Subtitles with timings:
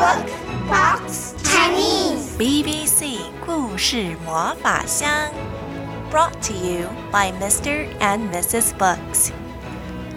[0.00, 0.30] Book
[0.66, 5.10] Box Chinese BBC 故事魔法箱
[6.10, 7.84] ，brought to you by Mr.
[8.00, 8.70] and Mrs.
[8.78, 9.28] Books，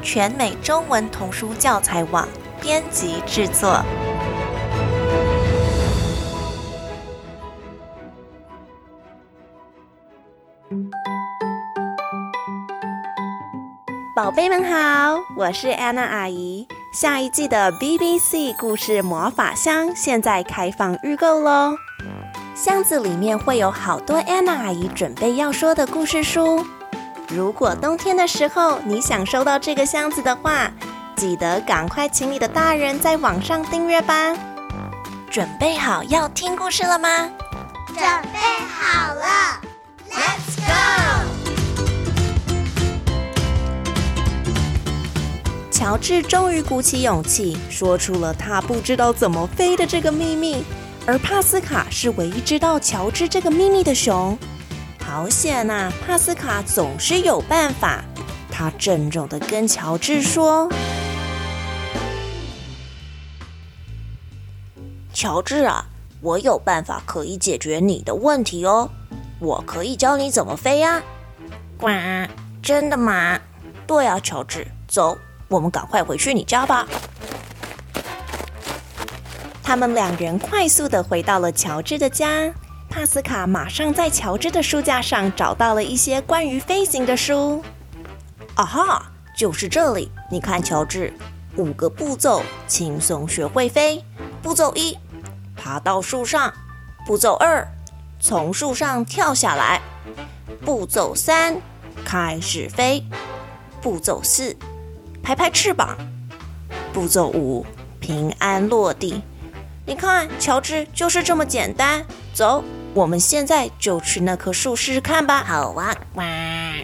[0.00, 2.28] 全美中文童书教材网
[2.62, 3.82] 编辑制作。
[14.14, 16.68] 宝贝们好，我是安娜阿姨。
[16.94, 21.76] 下一季的 BBC 故事魔法箱现在开放预购喽！
[22.54, 26.64] 箱子里面会有好多安娜阿姨准备要说的故事书。
[27.28, 30.70] 如果冬天的时候你想收到这个箱子的话，
[31.16, 34.32] 记得赶快请你的大人在网上订阅吧。
[35.28, 37.28] 准备好要听故事了吗？
[37.88, 37.96] 准
[38.32, 38.38] 备
[38.70, 39.60] 好了
[40.12, 41.23] ，Let's go！
[45.74, 50.62] 乔治终于鼓起勇气，说出了他不知道怎么飞的这个秘密。
[51.04, 54.38] 而帕斯卡是唯一知道乔治这个秘密的熊。
[55.04, 55.90] 好险呐！
[56.06, 58.04] 帕斯卡总是有办法。
[58.52, 60.70] 他郑重地跟乔治说
[65.12, 65.84] ：“乔治啊，
[66.20, 68.88] 我有办法可以解决你的问题哦。
[69.40, 71.02] 我可以教你怎么飞呀。
[71.76, 71.88] ”“呱，
[72.62, 73.40] 真的吗
[73.88, 76.86] ？”“对啊，乔治，走。”我们赶快回去你家吧。
[79.62, 82.52] 他们两人快速的回到了乔治的家。
[82.90, 87.60] 帕斯卡马上在乔治的书架上找到了一些关于飞行的书。
[88.54, 89.02] 啊哈，
[89.36, 90.12] 就是这里！
[90.30, 91.12] 你看，乔治，
[91.56, 94.04] 五个步骤，轻松学会飞。
[94.40, 94.96] 步骤一，
[95.56, 96.52] 爬到树上；
[97.04, 97.66] 步骤二，
[98.20, 99.80] 从树上跳下来；
[100.64, 101.56] 步骤三，
[102.04, 103.02] 开始飞；
[103.82, 104.56] 步骤四。
[105.24, 105.96] 拍拍翅膀，
[106.92, 107.64] 步骤五，
[107.98, 109.22] 平安落地。
[109.86, 112.04] 你看，乔治就是这么简单。
[112.34, 115.42] 走，我们现在就去那棵树试试看吧。
[115.42, 116.24] 好哇，哇！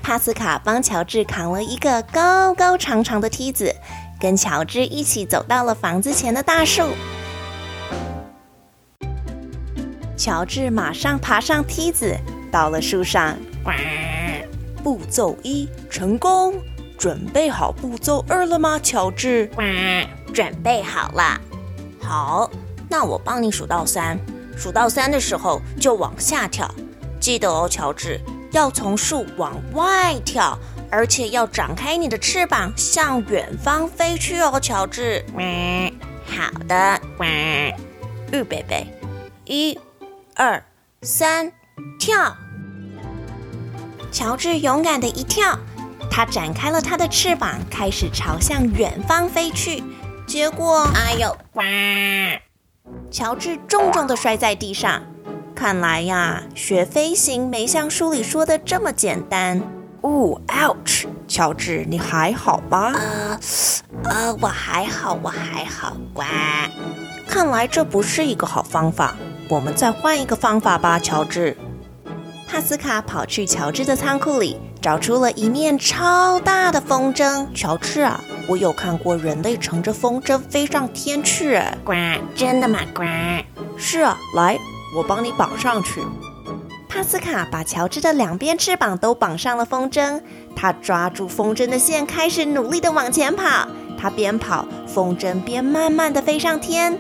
[0.03, 3.77] 帕斯卡帮乔治扛了一个高高长长的梯子，
[4.19, 6.83] 跟乔治一起走到了房子前的大树。
[10.17, 12.17] 乔治马上爬上梯子，
[12.51, 13.37] 到了树上。
[13.65, 13.75] 哇！
[14.83, 16.55] 步骤一，成功。
[17.01, 19.51] 准备好步骤二了吗，乔治？
[20.35, 21.41] 准备好了。
[21.99, 22.51] 好，
[22.91, 24.19] 那我帮你数到三。
[24.55, 26.71] 数到三的时候就往下跳，
[27.19, 28.21] 记得哦，乔治，
[28.53, 30.59] 要从树往外跳，
[30.91, 35.25] 而且要展开你的翅膀向远方飞去哦，乔治。
[36.27, 37.01] 好的。
[38.31, 38.87] 预备备，
[39.47, 39.79] 一、
[40.35, 40.63] 二、
[41.01, 41.51] 三，
[41.99, 42.37] 跳！
[44.13, 45.59] 乔治勇敢的一跳。
[46.11, 49.83] 他展开了它的翅膀，开始朝向远方飞去。
[50.27, 51.37] 结果，哎呦！
[51.55, 51.65] 哇！
[53.11, 55.03] 乔治重重的摔在地上。
[55.55, 59.63] 看来呀，学飞行没像书里说的这么简单。
[60.03, 61.07] 哦，ouch！
[61.29, 62.93] 乔治，你还好吧？
[62.95, 63.41] 呃，
[64.05, 65.97] 呃，我还好，我还好。
[66.15, 66.27] 哇！
[67.29, 69.15] 看来这不是一个好方法。
[69.49, 71.57] 我们再换一个方法吧，乔治。
[72.49, 74.59] 帕斯卡跑去乔治的仓库里。
[74.81, 78.19] 找出了一面超大的风筝，乔治啊，
[78.49, 81.93] 我有看过人类乘着风筝飞上天去，哎，呱，
[82.35, 82.79] 真的吗？
[82.95, 83.03] 呱，
[83.77, 84.59] 是啊，来，
[84.97, 86.01] 我帮你绑上去。
[86.89, 90.23] 帕斯卡把乔治的两边翅膀都绑上了风筝，
[90.57, 93.69] 他抓住风筝的线，开始努力的往前跑。
[93.99, 96.99] 他边跑，风筝边慢慢的飞上天。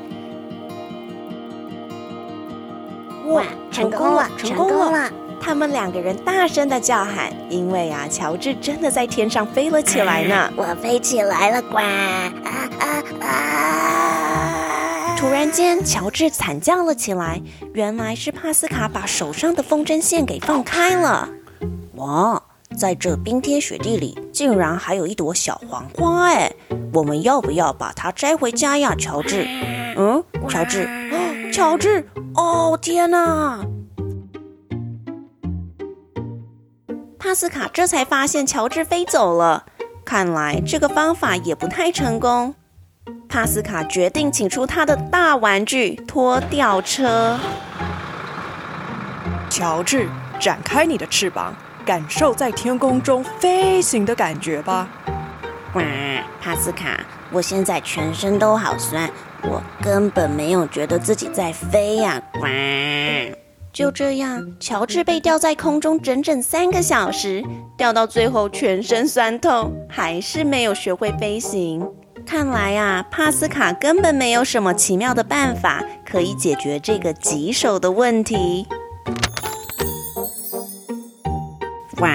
[3.28, 5.10] 哇，成功了，成功了！
[5.40, 10.52] 他们两个人大声的叫喊，因为啊，乔治真的在天上飞了起来呢。
[10.54, 11.78] 我飞起来了，呱！
[11.78, 15.16] 啊啊啊！
[15.16, 17.40] 突然间，乔治惨叫了起来，
[17.72, 21.28] 原来是帕斯卡把手上的风筝线给放开了。
[21.94, 22.42] 哇，
[22.76, 26.52] 在这冰天雪地里，竟然还有一朵小黄花哎！
[26.92, 29.46] 我们要不要把它摘回家呀，乔治？
[29.96, 30.88] 嗯，乔治，
[31.52, 33.60] 乔治，哦天哪！
[37.30, 39.64] 帕斯卡这才发现乔治飞走了，
[40.04, 42.56] 看来这个方法也不太成功。
[43.28, 47.38] 帕斯卡决定请出他的大玩具拖吊车。
[49.48, 50.08] 乔治，
[50.40, 51.54] 展开你的翅膀，
[51.86, 54.88] 感受在天空中飞行的感觉吧。
[55.74, 55.82] 哇，
[56.42, 56.98] 帕斯卡，
[57.30, 59.08] 我现在全身都好酸，
[59.42, 62.20] 我根本没有觉得自己在飞呀。
[62.40, 62.48] 哇。
[63.72, 67.42] 就这样，乔治被吊在空中整整三个小时，
[67.76, 71.88] 吊到最后全身酸痛，还是没有学会飞行。
[72.26, 78.66] 看来啊，帕斯卡根本没有什么奇妙的办法可以解决这个棘手的问题。
[81.98, 82.10] 哇，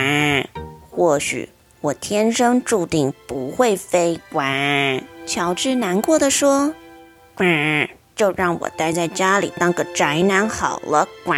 [0.91, 1.49] 或许
[1.81, 4.19] 我天生注定不会飞。
[4.33, 4.45] 哇，
[5.25, 6.73] 乔治难过地说。
[7.37, 7.45] 哇，
[8.15, 11.07] 就让我待在家里当个宅男好了。
[11.25, 11.35] 哇，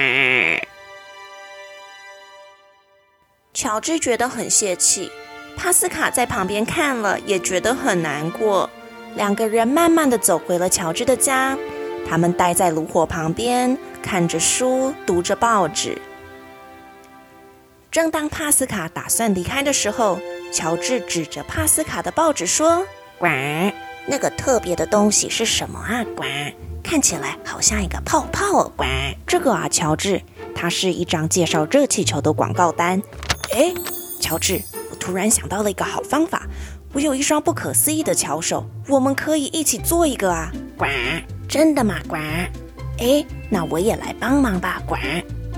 [3.53, 5.11] 乔治觉得很泄气。
[5.57, 8.69] 帕斯卡在旁边看了，也觉得很难过。
[9.15, 11.57] 两个人慢慢地走回了乔治的家。
[12.07, 15.99] 他们待在炉火旁边，看着书，读着报纸。
[17.89, 20.19] 正当帕斯卡打算离开的时候，
[20.53, 22.85] 乔治指着帕斯卡的报纸说
[23.17, 23.25] ：“呱，
[24.07, 26.03] 那个特别的东西是什么啊？
[26.15, 26.23] 呱，
[26.81, 28.71] 看起来好像一个泡泡哦。
[28.77, 28.85] 呱，
[29.27, 30.21] 这个啊，乔治，
[30.55, 33.01] 它是一张介绍热气球的广告单。
[33.53, 33.73] 哎，
[34.21, 36.47] 乔治。”我突然想到了一个好方法，
[36.93, 40.49] 我有一双不可思议的巧手，我们可以一起做一个啊！
[40.77, 40.85] 呱，
[41.49, 41.95] 真的吗？
[42.07, 42.15] 呱，
[42.99, 44.81] 哎，那我也来帮忙吧！
[44.87, 44.95] 呱，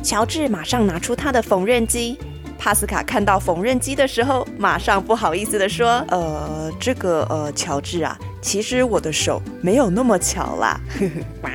[0.02, 2.18] 乔治马上拿出他的缝纫机。
[2.60, 11.48] 帕斯卡看到缝纫机的时候，马上不好意思地说：“呃，这个呃，乔治啊，其实我的手没有那么巧啦。”呵呵，呱，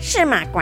[0.00, 0.42] 是吗？
[0.50, 0.60] 呱，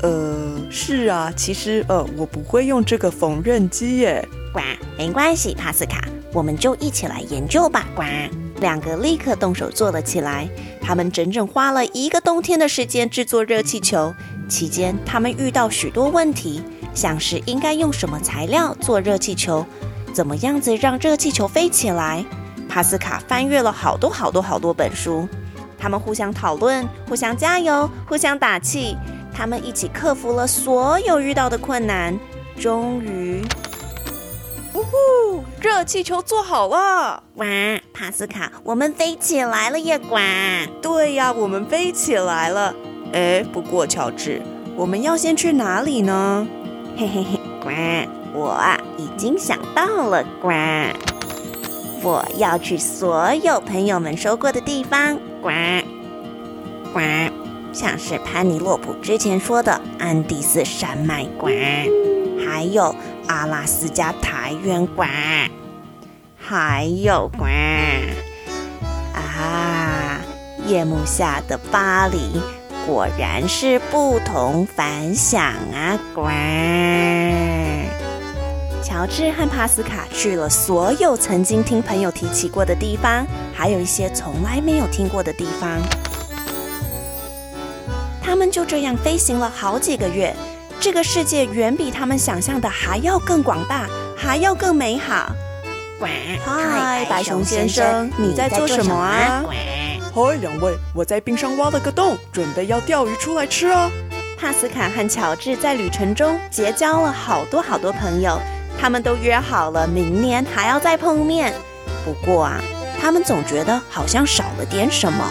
[0.00, 4.26] 呃，是啊，其实呃，我不会用这个缝纫机耶。
[4.54, 4.60] 呱，
[4.96, 6.02] 没关系，帕斯卡，
[6.32, 7.86] 我们就一起来研究吧。
[7.94, 8.02] 呱，
[8.60, 10.48] 两个立刻动手做了起来。
[10.82, 14.12] 他们整整花了一个冬天的时间制作热气球，
[14.50, 16.62] 期间他们遇到许多问题，
[16.92, 19.64] 像是应该用什么材料做热气球，
[20.12, 22.24] 怎么样子让热气球飞起来。
[22.68, 25.28] 帕斯卡翻阅了好多好多好多本书，
[25.78, 28.96] 他们互相讨论，互相加油，互相打气。
[29.32, 32.18] 他们一起克服了所有遇到的困难，
[32.58, 33.42] 终于。
[34.74, 35.44] 呜呼！
[35.60, 37.22] 热气球做好了！
[37.34, 37.46] 哇，
[37.92, 39.98] 帕斯卡，我们飞起来了耶！
[39.98, 40.16] 呱，
[40.80, 42.74] 对呀，我们飞起来了。
[43.12, 44.40] 哎，不过乔治，
[44.76, 46.46] 我们要先去哪里呢？
[46.96, 47.70] 嘿嘿嘿，呱，
[48.38, 50.48] 我啊已经想到了，呱，
[52.02, 55.50] 我要去所有朋友们说过的地方，呱，
[56.92, 57.00] 呱，
[57.72, 61.48] 像是潘尼洛普之前说的安第斯山脉，呱，
[62.46, 62.94] 还有。
[63.28, 65.08] 阿拉斯加台湾馆，
[66.36, 67.48] 还有馆
[69.14, 70.20] 啊！
[70.66, 72.18] 夜幕下的巴黎
[72.86, 75.42] 果然是不同凡响
[75.72, 75.98] 啊！
[76.14, 76.22] 呱。
[78.82, 83.24] 乔治和帕斯卡去了所有曾经听朋友提起过的地方，
[83.54, 85.78] 还有一些从来没有听过的地方。
[88.22, 90.34] 他们就这样飞行了好几个月。
[90.80, 93.86] 这个世界远比他们想象的还要更广大，
[94.16, 95.30] 还要更美好。
[96.42, 99.44] 嗨，白熊先生，你在做什么啊？
[100.12, 103.88] 嗨，两位，我在冰上挖了个洞，准备要钓鱼出来吃啊。
[104.36, 108.40] 帕斯卡和乔治在旅程中结交了好多好多朋友，
[108.76, 111.54] 他们都约好了明年还要再碰面。
[112.04, 112.60] 不过啊，
[113.00, 115.24] 他们总觉得好像少了点什么。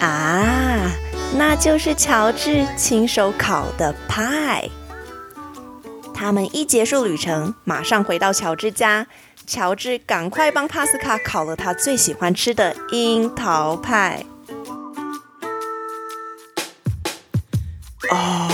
[0.00, 0.90] 啊！
[1.36, 4.68] 那就是乔治亲手烤的派。
[6.12, 9.06] 他们一结束旅程，马上回到乔治家。
[9.46, 14.24] 乔治赶快帮帕斯卡烤了他最喜欢吃的樱桃派。
[18.10, 18.48] 哦！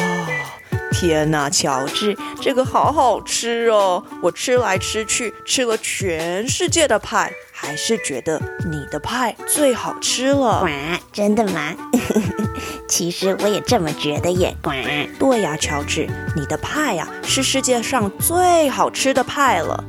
[0.93, 4.05] 天哪，乔治，这个好好吃哦！
[4.23, 10.63] 我吃来吃去，吃了全世界的派，还是觉得你的派最好吃了。
[10.63, 10.71] 哇，
[11.13, 11.75] 真的吗？
[12.87, 14.55] 其实我也这么觉得耶。
[14.63, 14.71] 呱，
[15.19, 16.07] 对呀，乔治，
[16.37, 19.83] 你的派呀是世界上最好吃的派了。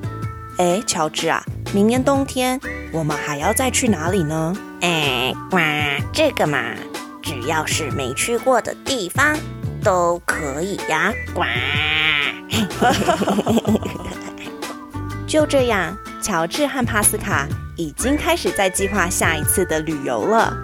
[0.62, 2.60] 哎，乔治啊，明年冬天
[2.91, 4.56] 我们还要再去哪里呢？
[4.82, 5.60] 哎，哇，
[6.13, 6.60] 这个嘛，
[7.20, 9.36] 只要是没去过的地方。
[9.84, 11.48] 都可以呀，哇！
[15.25, 20.56] 就这样，乔治和帕斯卡已经开始在计划下一次的旅游了。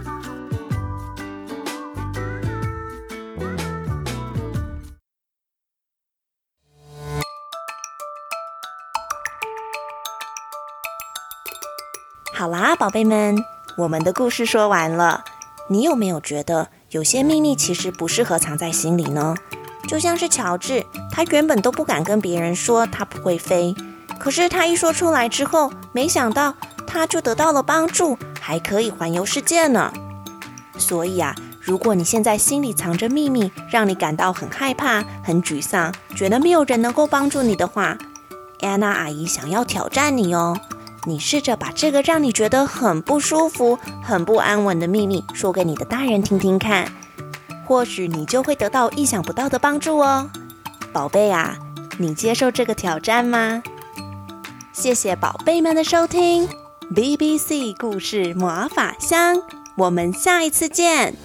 [12.98, 15.24] 贝们，我们的故事说完了。
[15.70, 16.70] 你有没有觉得？
[16.90, 19.36] 有些秘密其实不适合藏在心里呢，
[19.88, 23.76] 就像是乔治，他原本都不敢跟别人说他不会飞，
[24.18, 26.56] 可是他一说出来之后，没想到
[26.88, 29.94] 他就得到了帮助，还可以环游世界呢。
[30.80, 37.96] 所以啊，如果你现在心里藏着秘密，让你感到很害怕、很沮丧，觉得没有人能够帮助你的话，
[38.62, 40.60] 安娜阿姨想要挑战你哦。
[41.08, 46.92] 你试着把这个让你觉得很不舒服、很不安稳的秘密说给你的大人听听看，
[47.66, 50.30] 或许你就会得到意想不到的帮助哦。
[50.92, 51.58] 宝贝啊，
[51.98, 53.64] 你接受这个挑战吗？
[54.74, 56.50] 谢谢宝贝们的收听
[56.94, 59.42] ，BBC 故事魔法箱，
[59.78, 61.16] 我们下一次见。